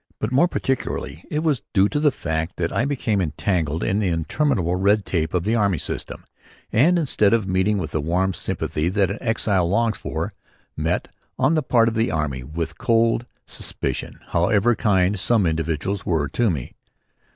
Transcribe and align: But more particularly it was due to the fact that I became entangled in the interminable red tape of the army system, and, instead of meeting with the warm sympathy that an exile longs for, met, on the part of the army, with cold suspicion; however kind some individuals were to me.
But 0.17 0.31
more 0.31 0.47
particularly 0.47 1.23
it 1.29 1.43
was 1.43 1.61
due 1.73 1.87
to 1.89 1.99
the 1.99 2.09
fact 2.09 2.55
that 2.55 2.71
I 2.71 2.85
became 2.85 3.21
entangled 3.21 3.83
in 3.83 3.99
the 3.99 4.07
interminable 4.07 4.75
red 4.75 5.05
tape 5.05 5.35
of 5.35 5.43
the 5.43 5.53
army 5.53 5.77
system, 5.77 6.25
and, 6.73 6.97
instead 6.97 7.33
of 7.33 7.47
meeting 7.47 7.77
with 7.77 7.91
the 7.91 8.01
warm 8.01 8.33
sympathy 8.33 8.89
that 8.89 9.11
an 9.11 9.19
exile 9.21 9.69
longs 9.69 9.99
for, 9.99 10.33
met, 10.75 11.09
on 11.37 11.53
the 11.53 11.61
part 11.61 11.87
of 11.87 11.93
the 11.93 12.09
army, 12.09 12.41
with 12.43 12.79
cold 12.79 13.27
suspicion; 13.45 14.19
however 14.29 14.73
kind 14.73 15.19
some 15.19 15.45
individuals 15.45 16.03
were 16.03 16.27
to 16.29 16.49
me. 16.49 16.73